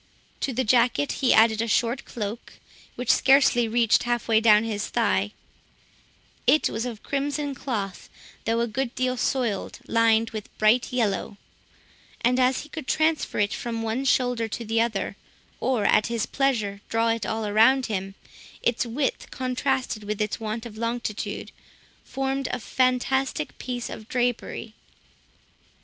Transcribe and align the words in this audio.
To 0.39 0.51
the 0.51 0.63
jacket 0.63 1.11
he 1.21 1.31
added 1.31 1.61
a 1.61 1.67
short 1.67 2.05
cloak, 2.05 2.53
which 2.95 3.11
scarcely 3.11 3.67
reached 3.67 4.01
half 4.01 4.27
way 4.27 4.41
down 4.41 4.63
his 4.63 4.87
thigh; 4.87 5.31
it 6.47 6.71
was 6.71 6.87
of 6.87 7.03
crimson 7.03 7.53
cloth, 7.53 8.09
though 8.45 8.61
a 8.61 8.67
good 8.67 8.95
deal 8.95 9.15
soiled, 9.15 9.77
lined 9.85 10.31
with 10.31 10.57
bright 10.57 10.91
yellow; 10.91 11.37
and 12.21 12.39
as 12.39 12.61
he 12.61 12.69
could 12.69 12.87
transfer 12.87 13.37
it 13.37 13.53
from 13.53 13.83
one 13.83 14.03
shoulder 14.03 14.47
to 14.47 14.65
the 14.65 14.81
other, 14.81 15.17
or 15.59 15.85
at 15.85 16.07
his 16.07 16.25
pleasure 16.25 16.81
draw 16.89 17.09
it 17.09 17.23
all 17.23 17.45
around 17.45 17.85
him, 17.85 18.15
its 18.63 18.87
width, 18.87 19.29
contrasted 19.29 20.03
with 20.03 20.19
its 20.19 20.39
want 20.39 20.65
of 20.65 20.79
longitude, 20.79 21.51
formed 22.03 22.47
a 22.47 22.59
fantastic 22.59 23.55
piece 23.59 23.87
of 23.87 24.07
drapery. 24.07 24.73